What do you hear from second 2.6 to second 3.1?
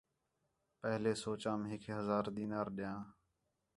ݙیاں